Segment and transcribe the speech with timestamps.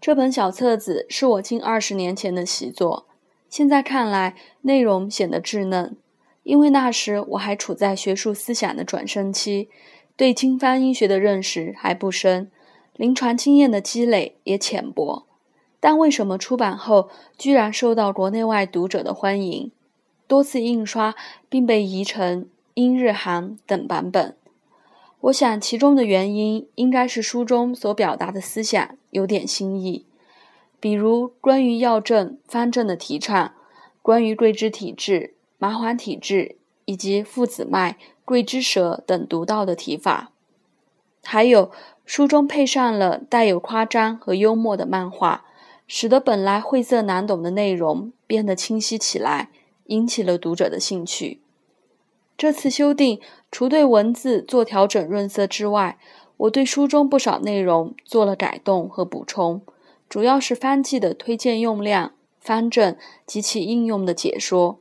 [0.00, 3.06] 这本小册子是我近二十年前的习作，
[3.50, 5.94] 现在看来内容显得稚嫩，
[6.42, 9.68] 因为那时我还处在学术思想的转生期，
[10.16, 12.50] 对经方医学的认识还不深，
[12.96, 15.26] 临床经验的积累也浅薄。
[15.78, 19.70] 但为什么出版后居然受到国内外读者的欢迎，
[20.26, 21.14] 多次印刷
[21.50, 24.34] 并被译成英、日、韩等版本？
[25.22, 30.06] 我想，其中的原因应该是书中所表达的思想有点新意，
[30.80, 33.52] 比如关于药证、方证的提倡，
[34.00, 40.32] 关于桂枝体质、麻黄体质以及附子脉、桂枝舌等独到的提法，
[41.22, 41.70] 还有
[42.06, 45.44] 书中配上了带有夸张和幽默的漫画，
[45.86, 49.50] 使得本来晦涩难懂的内容变得清晰起来，
[49.88, 51.42] 引起了读者的兴趣。
[52.40, 53.20] 这次修订
[53.52, 55.98] 除对文字做调整润色之外，
[56.38, 59.60] 我对书中不少内容做了改动和补充，
[60.08, 64.78] 主要是方剂的推荐用量、方证及其应用的解说。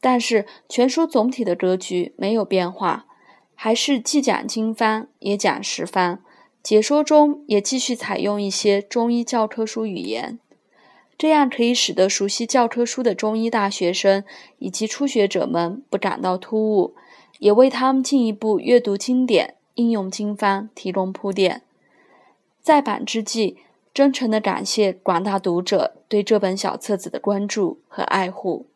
[0.00, 3.06] 但是全书总体的格局没有变化，
[3.54, 6.18] 还是既讲经方也讲实方，
[6.64, 10.40] 解说中也继续采用一些中医教科书语言。
[11.22, 14.24] 这样可以使得熟悉教科书的中医大学生
[14.58, 16.96] 以及初学者们不感到突兀，
[17.38, 21.62] 也为他们进一步阅读经典、应用经方提供铺垫。
[22.60, 23.58] 在版之际，
[23.94, 28.66] 真诚的感谢广大读者对这本小册子的关注和爱护。